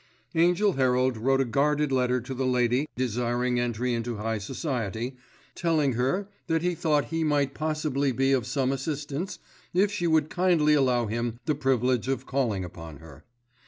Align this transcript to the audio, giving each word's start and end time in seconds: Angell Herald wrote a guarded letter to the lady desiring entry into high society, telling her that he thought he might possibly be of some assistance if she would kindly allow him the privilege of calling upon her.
Angell 0.33 0.71
Herald 0.77 1.15
wrote 1.15 1.41
a 1.41 1.45
guarded 1.45 1.91
letter 1.91 2.19
to 2.21 2.33
the 2.33 2.47
lady 2.47 2.87
desiring 2.95 3.59
entry 3.59 3.93
into 3.93 4.15
high 4.17 4.39
society, 4.39 5.15
telling 5.53 5.93
her 5.93 6.27
that 6.47 6.63
he 6.63 6.73
thought 6.73 7.05
he 7.13 7.23
might 7.23 7.53
possibly 7.53 8.11
be 8.11 8.31
of 8.31 8.47
some 8.47 8.71
assistance 8.71 9.37
if 9.75 9.91
she 9.91 10.07
would 10.07 10.31
kindly 10.31 10.73
allow 10.73 11.05
him 11.05 11.39
the 11.45 11.53
privilege 11.53 12.07
of 12.07 12.25
calling 12.25 12.65
upon 12.65 12.97
her. 12.97 13.25